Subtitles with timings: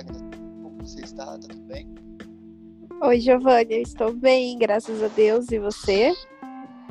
[0.00, 0.22] Agnes.
[0.62, 1.26] Como você está?
[1.26, 1.86] Tá tudo bem?
[3.02, 5.50] Oi, Giovanni, eu estou bem, graças a Deus.
[5.50, 6.12] E você?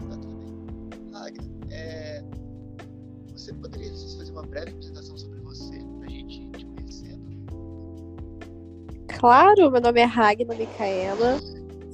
[0.10, 1.00] Tá tudo bem.
[1.14, 2.24] Agnes, é...
[3.36, 7.26] você poderia fazer uma breve apresentação sobre você, pra gente te conhecendo?
[9.20, 11.40] Claro, meu nome é Ragna Micaela,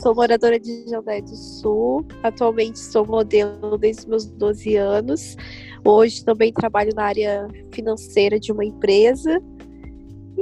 [0.02, 2.06] sou moradora de Jandé do Sul.
[2.24, 5.38] Atualmente sou modelo desde os meus 12 anos.
[5.86, 9.42] Hoje também trabalho na área financeira de uma empresa.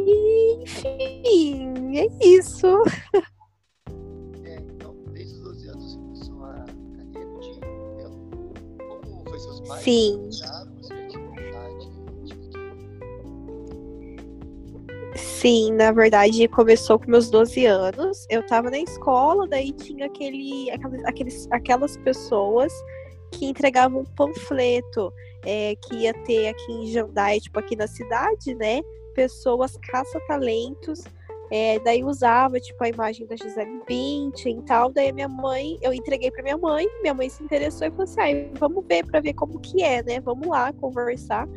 [0.05, 2.67] E, enfim, é isso.
[4.43, 6.65] É, então, desde os 12 anos você começou a
[6.97, 7.59] carreira de.
[9.09, 9.83] Como foi seus pais?
[9.83, 10.29] Sim.
[15.15, 18.25] Sim, na verdade começou com meus 12 anos.
[18.29, 22.71] Eu tava na escola, daí tinha aquele, aquelas, aqueles, aquelas pessoas
[23.29, 25.11] que entregavam um panfleto
[25.45, 28.81] é, que ia ter aqui em Jandai, tipo aqui na cidade, né?
[29.13, 31.03] Pessoas caça-talentos.
[31.51, 34.91] É, daí usava, tipo, a imagem da Gisele Bündchen e tal.
[34.91, 38.21] Daí minha mãe, eu entreguei pra minha mãe, minha mãe se interessou e falou assim,
[38.21, 40.19] ah, vamos ver pra ver como que é, né?
[40.19, 41.47] Vamos lá conversar.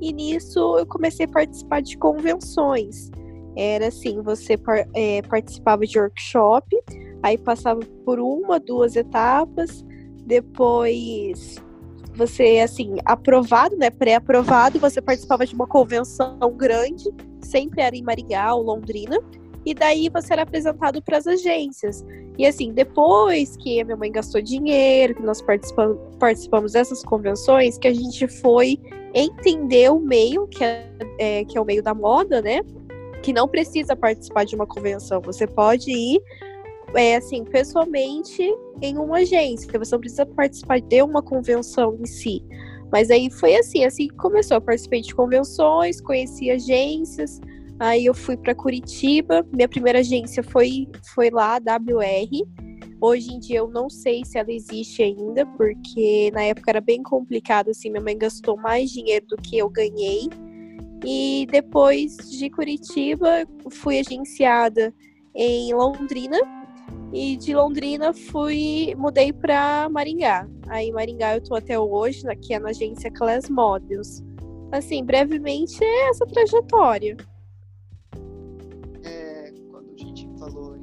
[0.00, 3.10] E nisso eu comecei a participar de convenções.
[3.56, 4.58] Era assim, você
[4.94, 6.66] é, participava de workshop,
[7.22, 9.84] aí passava por uma, duas etapas,
[10.26, 11.62] depois
[12.14, 17.04] você, assim, aprovado, né, pré-aprovado, você participava de uma convenção grande,
[17.42, 19.18] sempre era em Maringá ou Londrina,
[19.66, 22.04] e daí você era apresentado para as agências.
[22.36, 27.78] E assim, depois que a minha mãe gastou dinheiro, que nós participamos, participamos dessas convenções,
[27.78, 28.78] que a gente foi
[29.14, 32.60] entender o meio, que é, é, que é o meio da moda, né?
[33.22, 35.20] Que não precisa participar de uma convenção.
[35.22, 36.20] Você pode ir,
[36.94, 38.42] é, assim, pessoalmente
[38.82, 39.70] em uma agência.
[39.78, 42.42] Você não precisa participar de uma convenção em si.
[42.92, 44.56] Mas aí foi assim, assim que começou.
[44.56, 47.40] Eu participei de convenções, conheci agências.
[47.78, 49.46] Aí eu fui para Curitiba.
[49.52, 52.46] Minha primeira agência foi, foi lá, a WR.
[53.00, 57.02] Hoje em dia eu não sei se ela existe ainda, porque na época era bem
[57.02, 60.28] complicado, assim, minha mãe gastou mais dinheiro do que eu ganhei.
[61.04, 64.94] E depois de Curitiba, fui agenciada
[65.34, 66.38] em Londrina.
[67.14, 70.48] E de Londrina fui, mudei para Maringá.
[70.66, 74.20] Aí Maringá eu tô até hoje, que é na agência Class Models.
[74.72, 77.16] Assim, brevemente é essa trajetória.
[79.04, 80.76] É, quando a gente falou,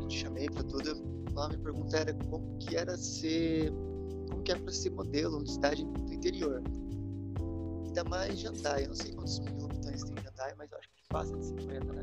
[0.00, 0.92] eu te chamei para tudo,
[1.36, 3.70] a minha pergunta era como que era ser,
[4.30, 6.62] como que era para ser modelo de cidade do interior.
[7.84, 11.08] Ainda mais Jandai, eu não sei quantos mil habitantes tem Jandai, mas eu acho que
[11.10, 12.02] passa de 50, né?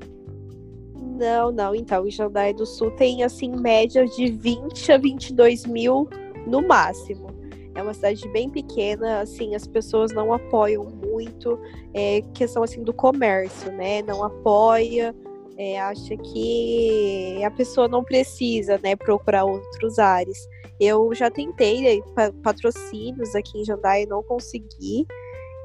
[1.01, 6.07] Não, não, então, em Jandai do Sul tem, assim, média de 20 a 22 mil
[6.45, 7.27] no máximo.
[7.75, 11.57] É uma cidade bem pequena, assim, as pessoas não apoiam muito,
[11.93, 14.01] é questão, assim, do comércio, né?
[14.01, 15.15] Não apoia,
[15.57, 20.47] é, acha que a pessoa não precisa, né, procurar outros ares.
[20.79, 25.05] Eu já tentei né, pa- patrocínios aqui em Jandai e não consegui,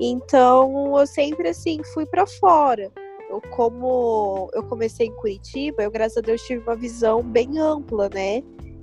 [0.00, 2.90] então eu sempre, assim, fui para fora
[3.34, 8.08] eu, como eu comecei em Curitiba, eu, graças a Deus, tive uma visão bem ampla,
[8.08, 8.42] né?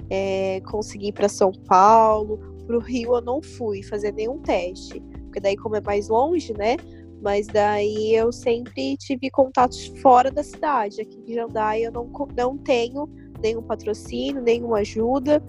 [0.09, 4.99] É, consegui ir para São Paulo, para o Rio eu não fui fazer nenhum teste,
[5.23, 6.75] porque daí, como é mais longe, né?
[7.21, 11.01] Mas daí eu sempre tive contatos fora da cidade.
[11.01, 13.07] Aqui em Jandai eu não, não tenho
[13.41, 15.41] nenhum patrocínio, nenhuma ajuda.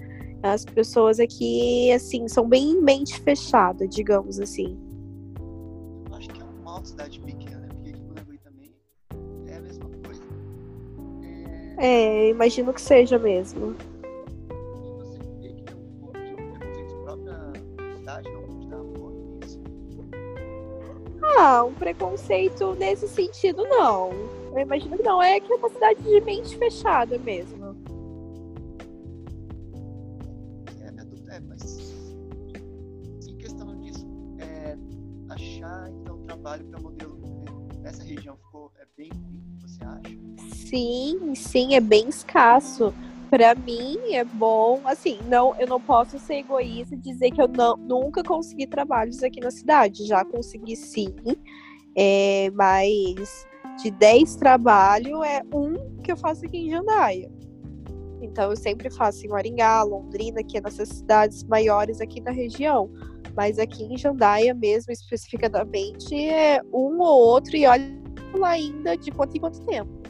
[0.42, 4.78] As pessoas aqui, assim, são bem mente fechada, digamos assim.
[6.12, 7.68] Acho que é uma cidade pequena,
[11.82, 13.74] É, imagino que seja mesmo.
[21.36, 24.12] Ah, um preconceito nesse sentido, não.
[24.52, 25.20] Eu imagino que não.
[25.20, 27.61] É que é uma cidade de mente fechada mesmo.
[41.52, 42.94] Sim, sim, é bem escasso.
[43.28, 47.48] Pra mim é bom, assim, não, eu não posso ser egoísta e dizer que eu
[47.48, 50.06] não, nunca consegui trabalhos aqui na cidade.
[50.06, 51.14] Já consegui sim,
[51.96, 53.46] é, mas
[53.82, 57.30] de 10 trabalhos é um que eu faço aqui em Jandaia.
[58.20, 62.90] Então eu sempre faço em Maringá, Londrina, que é nessas cidades maiores aqui da região.
[63.34, 68.02] Mas aqui em Jandaia mesmo, especificadamente, é um ou outro, e olha
[68.34, 70.01] lá ainda de quanto em quanto tempo.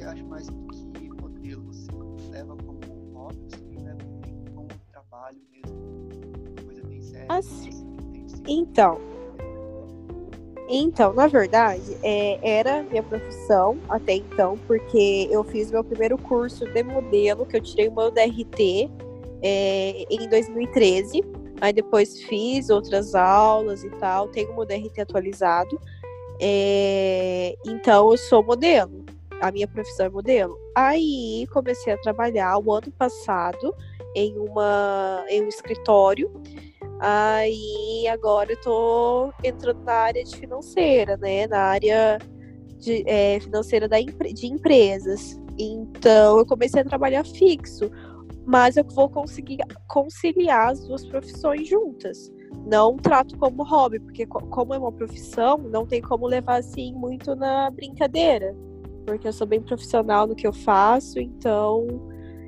[0.00, 0.46] Você acha mais
[0.94, 1.90] que modelo, você
[2.30, 2.80] leva como
[3.12, 7.26] hobby, você leva bem como trabalho mesmo, coisa bem séria.
[7.28, 7.70] Assim,
[8.26, 8.98] seguir Então,
[10.70, 16.64] Então, na verdade, é, era minha profissão até então, porque eu fiz meu primeiro curso
[16.64, 18.90] de modelo, que eu tirei o meu DRT
[19.42, 21.22] é, em 2013.
[21.60, 25.78] Aí depois fiz outras aulas e tal, tenho o meu DRT atualizado.
[26.40, 28.99] É, então, eu sou modelo.
[29.40, 30.56] A minha profissão é modelo.
[30.76, 33.74] Aí comecei a trabalhar o ano passado
[34.14, 36.30] em, uma, em um escritório
[37.00, 41.46] Aí agora eu tô entrando na área de financeira, né?
[41.46, 42.18] Na área
[42.78, 45.40] de, é, financeira da, de empresas.
[45.58, 47.90] Então eu comecei a trabalhar fixo,
[48.44, 52.30] mas eu vou conseguir conciliar as duas profissões juntas.
[52.66, 57.34] Não trato como hobby, porque como é uma profissão, não tem como levar assim muito
[57.34, 58.54] na brincadeira.
[59.10, 61.84] Porque eu sou bem profissional no que eu faço, então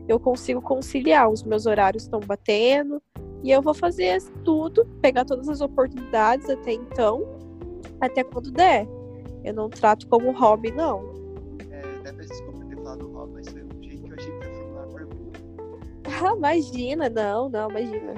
[0.09, 1.29] eu consigo conciliar.
[1.29, 3.03] Os meus horários estão batendo,
[3.43, 7.27] e eu vou fazer tudo, pegar todas as oportunidades até então,
[8.01, 8.87] até quando der.
[9.43, 11.13] Eu não trato como hobby, não.
[11.69, 14.49] É, até peço desculpa ter falado hobby, mas foi um jeito que eu achei pra
[14.49, 15.41] filmar a pergunta.
[16.05, 18.15] Ah, imagina, não, não, imagina.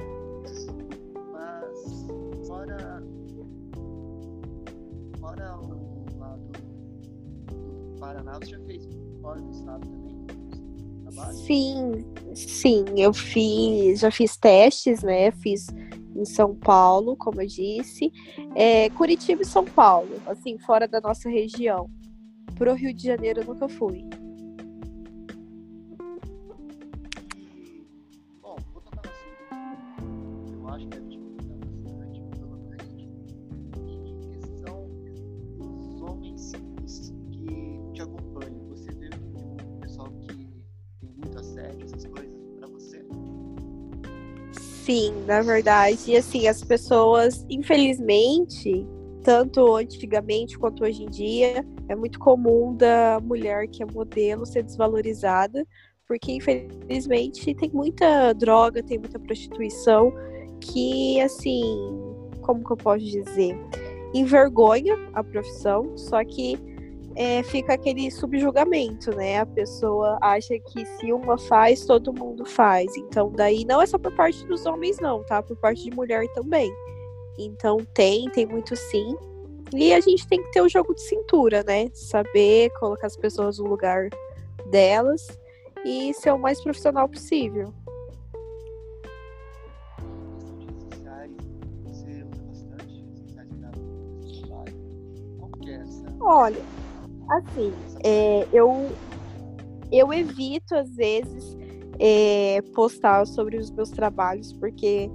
[8.05, 8.87] Paraná, você já fez
[9.23, 10.15] fora do estado também?
[11.33, 12.05] Sim,
[12.35, 15.31] sim, eu fiz, já fiz testes, né?
[15.31, 15.69] Fiz
[16.15, 18.12] em São Paulo, como eu disse,
[18.55, 21.89] é, Curitiba e São Paulo, assim, fora da nossa região.
[22.56, 24.05] Pro Rio de Janeiro eu nunca fui.
[44.85, 45.99] Sim, na verdade.
[46.09, 48.87] E assim, as pessoas, infelizmente,
[49.23, 54.63] tanto antigamente quanto hoje em dia, é muito comum da mulher que é modelo ser
[54.63, 55.67] desvalorizada,
[56.07, 60.13] porque infelizmente tem muita droga, tem muita prostituição
[60.61, 61.63] que, assim,
[62.43, 63.59] como que eu posso dizer?
[64.13, 66.59] Envergonha a profissão, só que
[67.16, 69.40] é, fica aquele subjugamento, né?
[69.40, 72.96] A pessoa acha que se uma faz, todo mundo faz.
[72.96, 75.43] Então, daí não é só por parte dos homens, não, tá?
[75.43, 76.72] Por parte de mulher também.
[77.38, 79.16] Então, tem, tem muito sim.
[79.72, 81.88] E a gente tem que ter o jogo de cintura, né?
[81.93, 84.08] Saber colocar as pessoas no lugar
[84.70, 85.26] delas
[85.84, 87.72] e ser o mais profissional possível.
[96.26, 96.74] Olha,
[97.29, 97.73] Assim,
[98.05, 98.91] é, eu,
[99.91, 101.56] eu evito, às vezes,
[101.99, 105.11] é, postar sobre os meus trabalhos, porque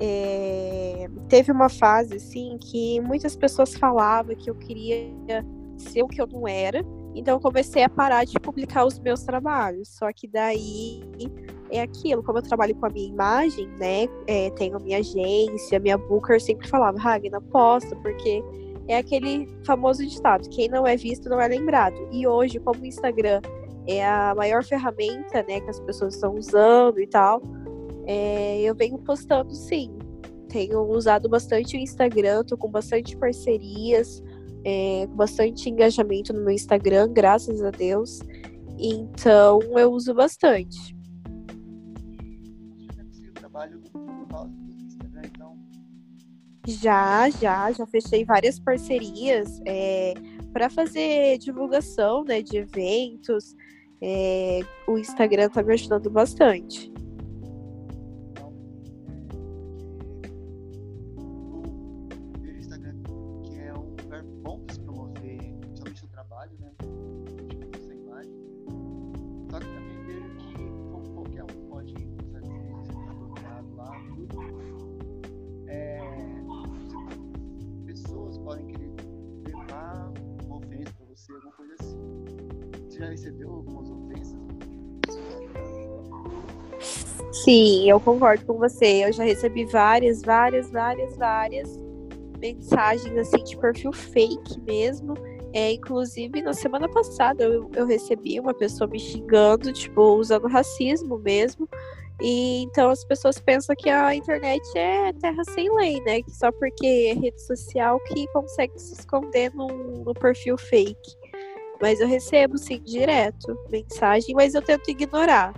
[0.00, 5.14] é, teve uma fase, assim, que muitas pessoas falavam que eu queria
[5.78, 9.22] ser o que eu não era, então eu comecei a parar de publicar os meus
[9.22, 9.88] trabalhos.
[9.88, 11.02] Só que daí
[11.70, 14.06] é aquilo, como eu trabalho com a minha imagem, né?
[14.26, 18.42] É, tenho minha agência, minha Booker sempre falava, Ragnar, posta, porque
[18.88, 21.96] é aquele famoso ditado: quem não é visto não é lembrado.
[22.12, 23.40] E hoje, como o Instagram
[23.86, 27.40] é a maior ferramenta né, que as pessoas estão usando e tal,
[28.06, 29.96] é, eu venho postando sim.
[30.48, 34.22] Tenho usado bastante o Instagram, tô com bastante parcerias,
[34.64, 38.20] é, bastante engajamento no meu Instagram, graças a Deus.
[38.78, 40.95] Então eu uso bastante.
[46.66, 50.14] Já, já, já fechei várias parcerias é,
[50.52, 53.54] para fazer divulgação né, de eventos.
[54.00, 56.92] É, o Instagram está me ajudando bastante.
[82.98, 84.36] Já recebeu algumas ofensas?
[87.32, 89.04] Sim, eu concordo com você.
[89.04, 91.78] Eu já recebi várias, várias, várias, várias
[92.40, 95.14] mensagens assim de perfil fake mesmo.
[95.52, 101.18] É, inclusive, na semana passada eu, eu recebi uma pessoa me xingando, tipo, usando racismo
[101.18, 101.68] mesmo.
[102.20, 106.22] E então as pessoas pensam que a internet é terra sem lei, né?
[106.22, 109.66] Que só porque é rede social que consegue se esconder no,
[110.04, 111.16] no perfil fake.
[111.80, 115.52] Mas eu recebo, sim, direto mensagem, mas eu tento ignorar.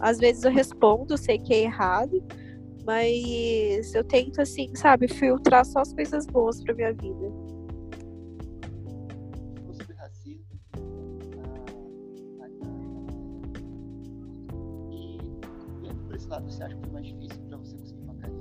[0.00, 2.22] Às vezes eu respondo, sei que é errado,
[2.84, 7.32] mas eu tento, assim, sabe, filtrar só as coisas boas pra minha vida.
[9.66, 10.40] você é assim?
[16.30, 18.40] ah, acha que foi mais difícil para você conseguir uma carreira?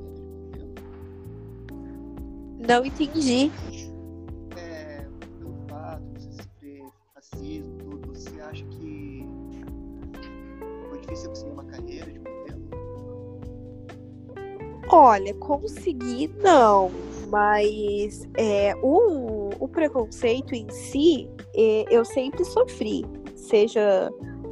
[2.60, 3.52] Não entendi.
[7.80, 9.26] Tudo, você acha que
[10.90, 12.62] foi difícil conseguir uma carreira de modelo?
[14.92, 16.92] Olha, conseguir não,
[17.30, 23.06] mas é, o, o preconceito em si é, eu sempre sofri,
[23.36, 24.10] seja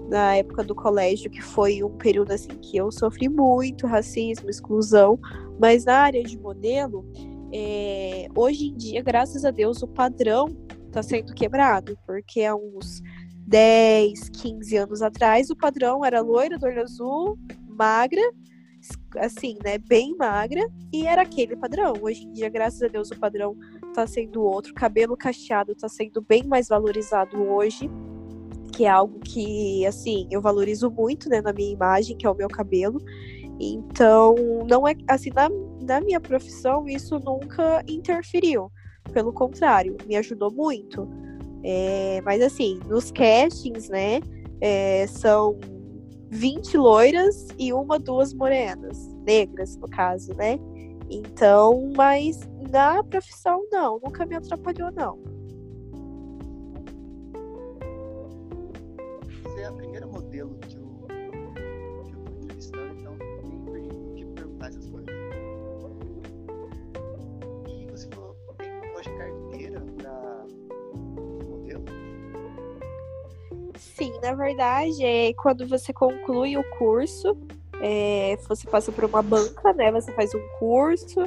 [0.09, 5.19] na época do colégio, que foi um período assim que eu sofri muito racismo, exclusão,
[5.59, 7.05] mas na área de modelo,
[7.51, 10.55] é, hoje em dia, graças a Deus, o padrão
[10.87, 13.01] está sendo quebrado, porque há uns
[13.47, 18.21] 10, 15 anos atrás, o padrão era loira, do olho azul, magra,
[19.17, 21.93] assim, né, bem magra, e era aquele padrão.
[22.01, 23.55] Hoje em dia, graças a Deus, o padrão
[23.87, 24.73] está sendo outro.
[24.73, 27.89] Cabelo cacheado está sendo bem mais valorizado hoje,
[28.73, 32.35] que é algo que, assim, eu valorizo muito, né, na minha imagem, que é o
[32.35, 32.99] meu cabelo.
[33.59, 34.35] Então,
[34.69, 35.49] não é assim, na,
[35.81, 38.71] na minha profissão, isso nunca interferiu.
[39.11, 41.07] Pelo contrário, me ajudou muito.
[41.63, 44.21] É, mas assim, nos castings, né,
[44.61, 45.57] é, são
[46.29, 50.59] 20 loiras e uma, duas morenas, negras, no caso, né?
[51.09, 55.36] Então, mas na profissão, não, nunca me atrapalhou, não.
[74.27, 77.37] Na verdade, é quando você conclui o curso,
[77.81, 79.89] é, você passa por uma banca, né?
[79.91, 81.23] Você faz um curso,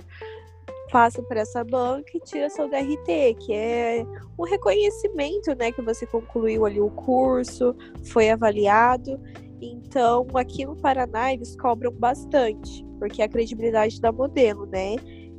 [0.92, 4.04] passa por essa banca e tira seu DRT, que é
[4.38, 5.73] um reconhecimento, né?
[5.73, 9.19] Que você concluiu ali o curso, foi avaliado.
[9.62, 14.97] Então, aqui no Paraná, eles cobram bastante, porque a credibilidade da modelo, né?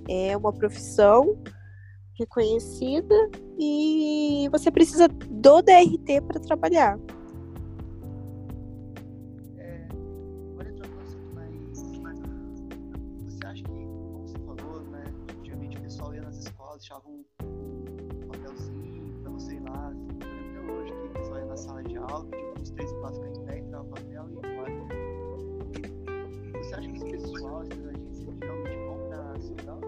[0.10, 1.38] É uma profissão
[2.18, 3.16] reconhecida
[3.60, 6.98] e você precisa do DRT para trabalhar.
[22.22, 24.72] Aula, tipo, uns três quatro ficar em pé, entrar o papel e embora.
[26.58, 29.88] Você acha que esse pessoal, essas agências, geralmente vão pra cidade?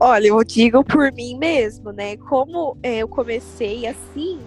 [0.00, 2.16] Olha, eu digo por mim mesmo, né?
[2.16, 4.38] Como é, eu comecei assim,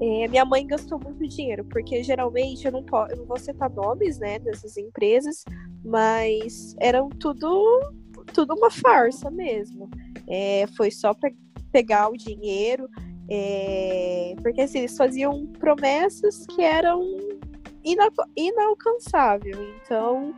[0.00, 3.70] é, minha mãe gastou muito dinheiro, porque geralmente eu não, posso, eu não vou citar
[3.70, 5.44] nomes, né, dessas empresas,
[5.84, 7.80] mas eram tudo,
[8.32, 9.88] tudo uma farsa mesmo.
[10.28, 11.30] É, foi só para
[11.72, 12.88] pegar o dinheiro,
[13.30, 17.02] é, porque assim, eles faziam promessas que eram
[17.84, 19.56] ina inalcançáveis.
[19.82, 20.34] Então,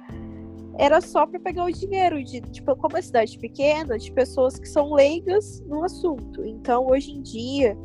[0.79, 4.69] era só para pegar o dinheiro de, tipo, como é cidade pequena, de pessoas que
[4.69, 6.45] são leigas no assunto.
[6.45, 7.77] Então, hoje em dia,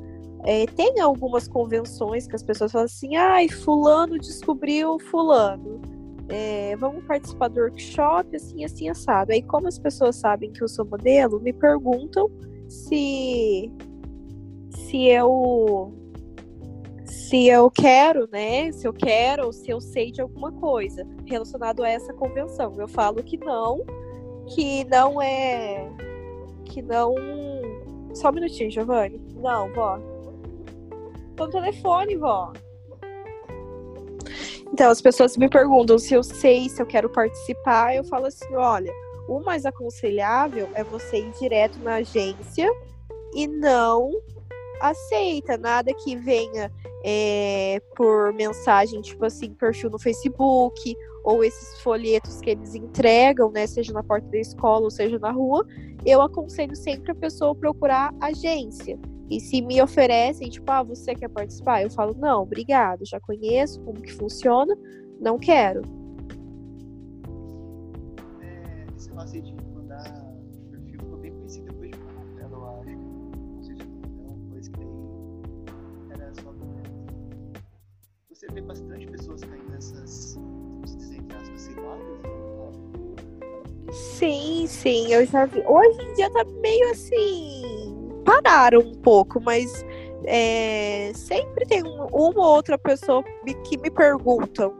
[0.43, 5.81] é, tem algumas convenções que as pessoas falam assim, ai, fulano descobriu fulano.
[6.27, 9.31] É, vamos participar do workshop, assim, assim, assado.
[9.31, 12.29] Aí, como as pessoas sabem que eu sou modelo, me perguntam
[12.67, 13.71] se
[14.71, 15.93] se eu
[17.05, 18.71] se eu quero, né?
[18.71, 22.73] Se eu quero ou se eu sei de alguma coisa relacionado a essa convenção.
[22.77, 23.85] Eu falo que não,
[24.47, 25.87] que não é.
[26.65, 27.15] Que não.
[28.13, 29.21] Só um minutinho, Giovanni.
[29.35, 29.99] Não, vó.
[31.35, 32.53] Tô no telefone, vó.
[34.75, 37.95] Então, as pessoas me perguntam se eu sei, se eu quero participar.
[37.95, 38.91] Eu falo assim: olha,
[39.25, 42.69] o mais aconselhável é você ir direto na agência
[43.33, 44.11] e não
[44.81, 46.69] aceita nada que venha
[47.05, 53.65] é, por mensagem, tipo assim, perfil no Facebook, ou esses folhetos que eles entregam, né,
[53.67, 55.65] seja na porta da escola ou seja na rua,
[56.05, 58.99] eu aconselho sempre a pessoa procurar agência.
[59.29, 61.81] E se me oferecem, tipo, ah, você quer participar?
[61.81, 64.77] Eu falo, não, obrigado, já conheço como que funciona,
[65.19, 65.81] não quero.
[68.41, 70.03] É, esse lance de mandar
[70.69, 72.97] perfil ficou bem conhecido depois de uma novela, eu acho.
[73.55, 76.95] Não sei se uma novela, uma coisa que daí era só novela.
[78.29, 82.25] Você vê bastante pessoas caindo nessas, vamos dizer, entre aspas, ciladas?
[83.91, 85.63] Sim, sim, eu já vi.
[85.65, 87.84] Hoje em dia tá meio assim.
[88.25, 89.85] Pararam um pouco, mas
[90.25, 93.23] é, sempre tem um- uma ou outra pessoa
[93.67, 94.73] que me perguntam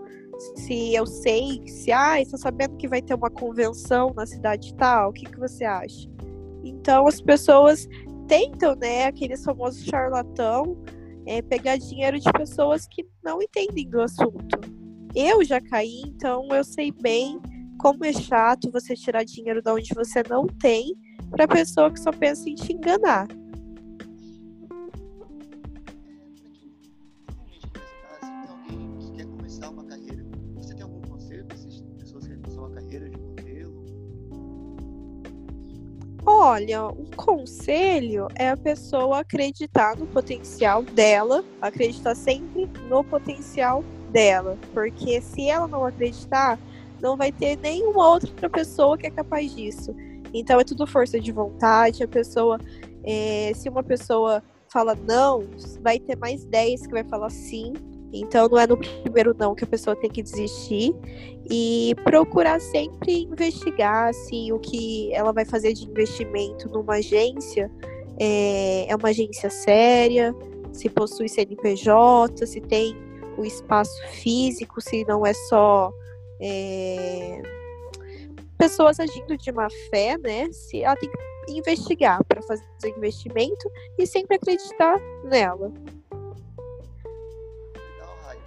[0.56, 5.10] se eu sei, se ah, está sabendo que vai ter uma convenção na cidade tal,
[5.10, 6.10] o que, que você acha?
[6.64, 7.88] Então as pessoas
[8.28, 10.78] tentam, né, aqueles famosos charlatão,
[11.26, 14.60] é pegar dinheiro de pessoas que não entendem do assunto.
[15.16, 17.40] Eu já caí, então eu sei bem
[17.80, 20.94] como é chato você tirar dinheiro de onde você não tem
[21.30, 23.28] para pessoa que só pensa em te enganar.
[36.28, 44.58] Olha, um conselho é a pessoa acreditar no potencial dela, acreditar sempre no potencial dela,
[44.74, 46.60] porque se ela não acreditar,
[47.02, 49.96] não vai ter nenhuma outra pessoa que é capaz disso.
[50.40, 52.04] Então é tudo força de vontade.
[52.04, 52.60] A pessoa,
[53.04, 55.44] é, se uma pessoa fala não,
[55.82, 57.74] vai ter mais 10 que vai falar sim.
[58.12, 60.94] Então não é no primeiro não que a pessoa tem que desistir
[61.50, 67.70] e procurar sempre investigar se o que ela vai fazer de investimento numa agência
[68.20, 70.34] é, é uma agência séria,
[70.72, 72.96] se possui CNPJ, se tem
[73.38, 75.92] o espaço físico, se não é só
[76.40, 77.42] é,
[78.58, 80.52] pessoas agindo de má fé, né?
[80.52, 85.72] Se ela tem que investigar para fazer o investimento e sempre acreditar nela.
[87.76, 88.42] Legal, Raia.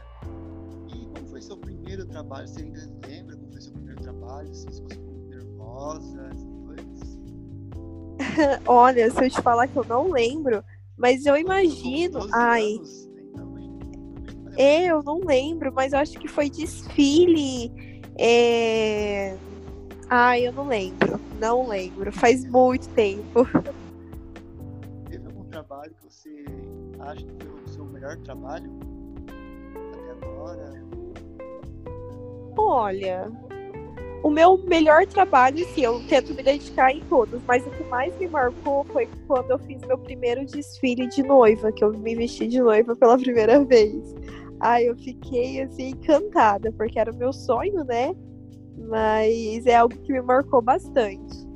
[0.88, 2.48] E como foi seu primeiro trabalho?
[2.48, 4.52] Você ainda lembra como foi seu primeiro trabalho?
[4.54, 6.30] Se você ficou nervosa,
[6.66, 7.18] coisas?
[8.66, 10.64] Olha, se eu te falar que eu não lembro,
[10.96, 12.28] mas eu imagino.
[12.32, 12.64] Ai.
[12.64, 13.08] Anos
[14.58, 17.70] eu não lembro, mas eu acho que foi desfile.
[18.18, 19.36] É...
[20.10, 21.20] Ai, eu não lembro.
[21.38, 22.10] Não lembro.
[22.12, 23.46] Faz muito tempo.
[25.10, 26.44] Teve algum trabalho que você
[27.00, 28.70] acha que foi o seu melhor trabalho?
[29.92, 30.72] Até agora?
[32.56, 33.30] Olha,
[34.22, 38.16] o meu melhor trabalho, sim, eu tento me dedicar em todos, mas o que mais
[38.18, 42.48] me marcou foi quando eu fiz meu primeiro desfile de noiva, que eu me vesti
[42.48, 44.14] de noiva pela primeira vez.
[44.60, 48.12] Ai, eu fiquei assim encantada, porque era o meu sonho, né?
[48.86, 51.46] Mas é algo que me marcou bastante.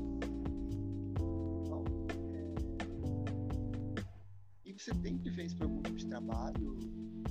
[4.65, 6.79] E você sempre fez para algum tipo de trabalho?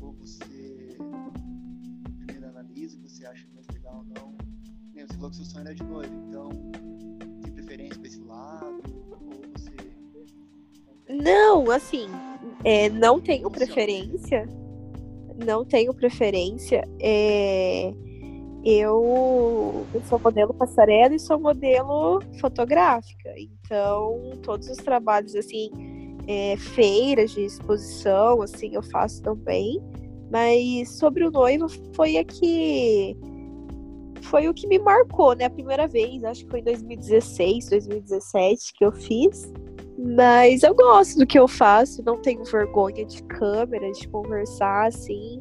[0.01, 0.97] Ou você
[2.17, 4.38] primeiro analisa o que você acha mais legal ou não?
[4.93, 6.49] Você falou que seu sonho era de noivo, então
[7.41, 8.82] tem preferência para esse lado?
[9.12, 9.71] Ou você.
[11.10, 12.08] Não, assim,
[12.63, 14.47] é, não tenho preferência
[15.45, 16.88] não tenho preferência.
[16.99, 17.93] É,
[18.63, 23.34] eu, sou modelo passarela e sou modelo fotográfica.
[23.38, 25.71] Então, todos os trabalhos, assim,
[26.28, 29.82] é, feiras de exposição, assim, eu faço também.
[30.32, 33.17] Mas sobre o noivo foi a que
[34.21, 35.45] foi o que me marcou, né?
[35.45, 39.52] A primeira vez, acho que foi em 2016, 2017 que eu fiz.
[39.97, 45.39] Mas eu gosto do que eu faço, não tenho vergonha de câmera, de conversar assim.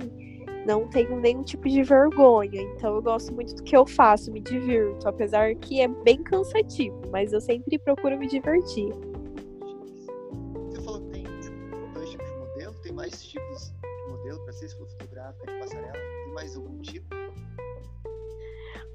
[0.66, 2.62] Não tenho nenhum tipo de vergonha.
[2.62, 5.08] Então eu gosto muito do que eu faço, me divirto.
[5.08, 8.92] Apesar que é bem cansativo, mas eu sempre procuro me divertir.
[10.70, 11.24] Você falou que tem
[11.94, 15.92] dois tipos de modelo, tem mais tipos de modelo para ser fotográfica de passarela?
[15.92, 17.20] Tem mais algum tipo?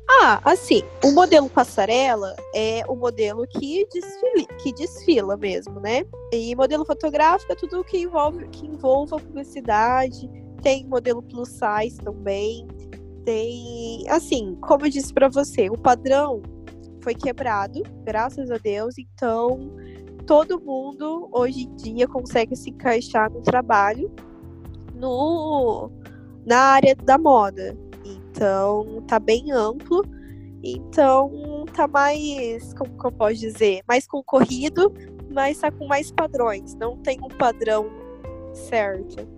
[0.08, 6.06] Ah, assim, o modelo passarela é o modelo que desfila, que desfila mesmo, né?
[6.32, 10.30] E modelo fotográfico é tudo que envolve que envolva publicidade.
[10.66, 12.66] Tem modelo plus size também.
[13.24, 16.42] Tem, assim, como eu disse para você, o padrão
[17.02, 18.98] foi quebrado, graças a Deus.
[18.98, 19.72] Então,
[20.26, 24.12] todo mundo hoje em dia consegue se encaixar no trabalho
[24.96, 25.92] no
[26.44, 27.78] na área da moda.
[28.04, 30.02] Então, tá bem amplo.
[30.64, 34.92] Então, tá mais, como que eu posso dizer, mais concorrido,
[35.32, 36.74] mas tá com mais padrões.
[36.74, 37.88] Não tem um padrão
[38.52, 39.35] certo.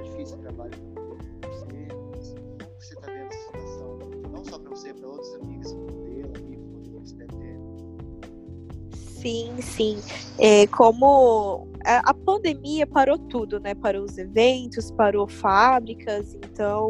[0.00, 0.72] Tá difícil o trabalho
[1.42, 1.88] você.
[2.62, 3.98] Como você tá vendo essa situação?
[4.32, 7.60] Não só para você, para outros amigos, modelo, amigo, modelo que você deve ter.
[8.96, 9.98] Sim, sim.
[10.38, 13.74] É, como a, pandemia parou tudo, né?
[13.74, 16.88] Parou os eventos, parou fábricas, então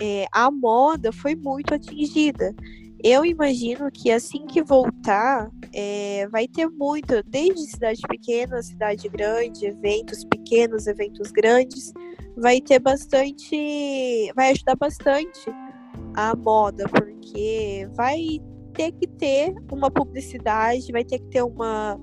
[0.00, 2.54] é, a moda foi muito atingida.
[3.02, 9.66] Eu imagino que assim que voltar, é, vai ter muito, desde cidade pequena, cidade grande,
[9.66, 11.92] eventos pequenos, eventos grandes,
[12.36, 15.50] vai ter bastante, vai ajudar bastante
[16.14, 18.40] a moda, porque vai
[18.74, 21.98] ter que ter uma publicidade, vai ter que ter uma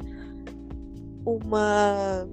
[1.25, 2.27] uma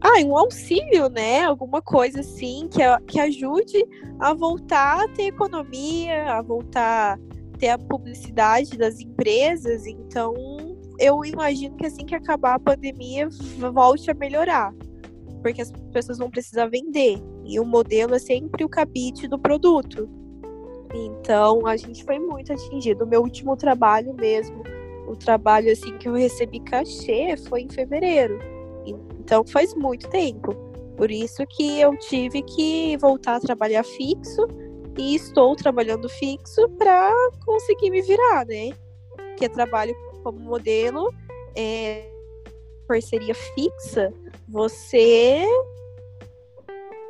[0.00, 1.44] ah, um auxílio, né?
[1.44, 3.84] Alguma coisa assim que, que ajude
[4.20, 7.18] a voltar a ter economia, a voltar
[7.56, 9.86] ter a publicidade das empresas.
[9.86, 10.34] Então,
[10.98, 13.28] eu imagino que assim que acabar a pandemia,
[13.72, 14.74] volte a melhorar.
[15.42, 17.18] Porque as pessoas vão precisar vender.
[17.44, 20.08] E o modelo é sempre o cabide do produto.
[20.94, 23.04] Então, a gente foi muito atingido.
[23.04, 24.62] O meu último trabalho mesmo,
[25.06, 28.38] o trabalho assim que eu recebi cachê foi em fevereiro.
[29.20, 30.54] Então, faz muito tempo.
[30.96, 34.46] Por isso que eu tive que voltar a trabalhar fixo
[34.96, 37.12] e estou trabalhando fixo para
[37.44, 38.70] conseguir me virar, né?
[39.36, 41.12] Que trabalho como modelo,
[41.54, 42.10] é,
[42.88, 44.12] parceria fixa,
[44.48, 45.44] você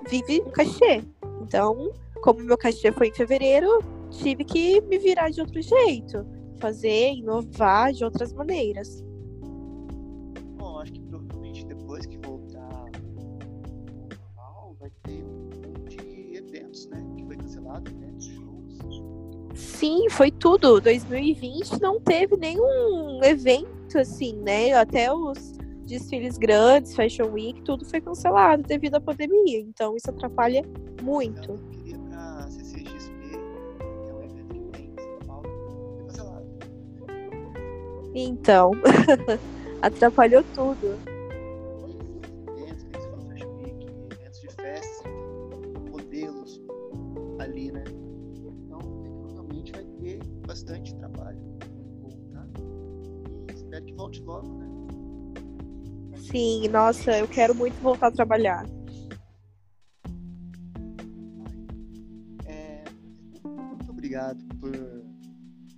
[0.09, 1.03] vive cachê.
[1.43, 6.27] Então, como meu cachê foi em fevereiro, tive que me virar de outro jeito,
[6.59, 9.06] fazer, inovar de outras maneiras.
[18.19, 19.03] Shows.
[19.55, 20.81] Sim, foi tudo.
[20.81, 24.73] 2020 não teve nenhum evento assim, né?
[24.73, 29.61] Até os desfiles grandes, Fashion Week, tudo foi cancelado devido à pandemia.
[29.61, 30.63] Então isso atrapalha
[31.03, 31.53] muito.
[31.53, 33.13] Eu queria pra CCXP,
[34.09, 36.47] é um evento que tem em São Paulo, foi cancelado.
[38.15, 38.73] Então,
[39.81, 41.16] atrapalhou tudo.
[56.77, 58.67] Nossa, eu quero muito voltar a trabalhar.
[62.45, 62.85] É,
[63.43, 64.73] muito obrigado por,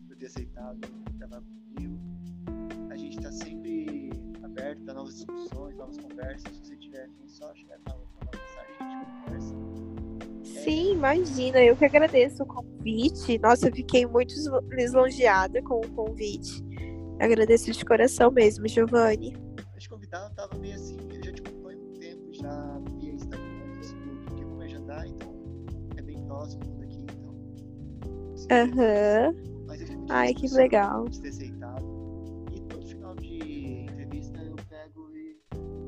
[0.09, 0.81] por ter aceitado
[1.17, 1.97] gravar comigo.
[2.91, 4.11] A gente está sempre
[4.43, 6.53] aberto a novas discussões, novas conversas.
[6.57, 10.65] Se você tiver afim, só chegar na mandar mensagem, a gente conversa.
[10.65, 13.39] Sim, imagina, eu que agradeço o convite.
[13.39, 14.35] Nossa, eu fiquei muito
[14.71, 16.61] lisonjeada com o convite.
[17.21, 19.48] Agradeço de coração mesmo, Giovanni.
[20.11, 24.25] Eu tava meio assim, eu já te acompanho há um tempo, já via Instagram, Facebook,
[24.27, 25.35] porque como é Jandar, então
[25.97, 27.35] é bem próximo tudo aqui, então.
[28.51, 29.35] Aham.
[29.67, 31.09] Mas eu fico muito Ai, que legal.
[31.09, 31.85] de ter aceitado.
[32.53, 35.39] E todo final de entrevista eu pego e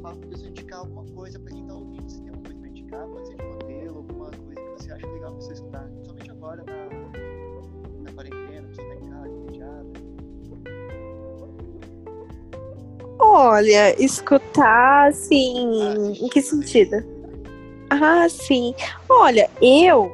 [0.03, 2.11] falo pra pessoa indicar alguma coisa pra quem tá ouvindo.
[2.11, 5.07] Se tem uma coisa pra indicar, pode ser de modelo, alguma coisa que você acha
[5.07, 5.89] legal pra você escutar.
[5.89, 10.10] Principalmente agora na, na quarentena, você tá em casa, entediado.
[13.23, 17.05] Olha, escutar, assim, em que sentido?
[17.91, 18.75] Ah, sim.
[19.09, 20.11] Olha, eu,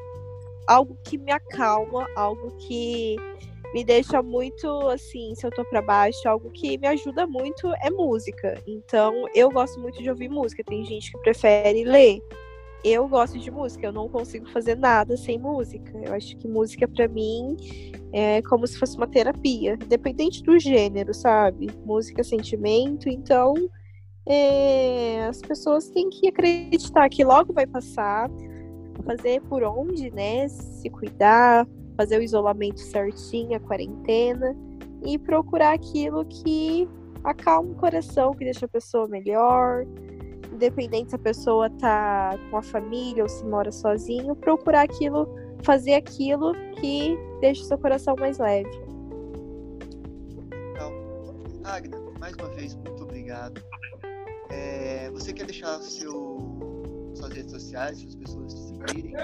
[0.67, 3.17] algo que me acalma, algo que
[3.73, 7.91] me deixa muito, assim, se eu tô pra baixo, algo que me ajuda muito é
[7.91, 8.61] música.
[8.67, 10.65] Então, eu gosto muito de ouvir música.
[10.65, 12.21] Tem gente que prefere ler.
[12.85, 15.99] Eu gosto de música, eu não consigo fazer nada sem música.
[15.99, 17.57] Eu acho que música, pra mim,
[18.13, 21.69] é como se fosse uma terapia, independente do gênero, sabe?
[21.85, 23.55] Música é sentimento, então
[24.25, 28.29] é, as pessoas têm que acreditar que logo vai passar,
[29.05, 30.49] fazer por onde, né?
[30.49, 34.57] Se cuidar, fazer o isolamento certinho, a quarentena,
[35.05, 36.89] e procurar aquilo que
[37.23, 39.85] acalma o coração, que deixa a pessoa melhor.
[40.57, 45.29] Independente se a pessoa tá com a família ou se mora sozinho, procurar aquilo,
[45.63, 48.71] fazer aquilo que deixa o seu coração mais leve.
[50.73, 50.91] Então,
[51.63, 53.63] Agna, mais uma vez, muito obrigado.
[54.49, 59.15] É, você quer deixar seu, suas redes sociais, para as pessoas te seguirem?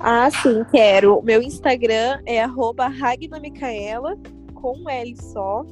[0.00, 1.20] Ah, sim, quero.
[1.22, 4.16] Meu Instagram é arroba ragnamicaela,
[4.54, 5.66] com L só.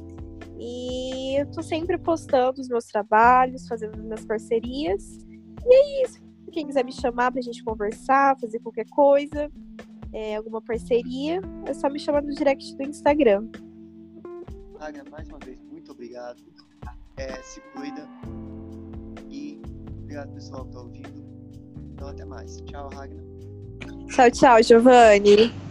[0.59, 5.25] E eu tô sempre postando os meus trabalhos, fazendo minhas parcerias.
[5.65, 6.19] E é isso.
[6.51, 9.49] Quem quiser me chamar pra gente conversar, fazer qualquer coisa,
[10.11, 13.47] é, alguma parceria, é só me chamar no direct do Instagram.
[14.79, 16.41] Agna, mais uma vez, muito obrigado.
[17.17, 18.07] É, se cuida.
[19.29, 19.61] E
[19.99, 21.25] obrigado, pessoal, que tá ouvindo.
[21.93, 22.57] Então, até mais.
[22.61, 23.23] Tchau, Ragnar.
[24.07, 25.68] Tchau, tchau, Giovanni.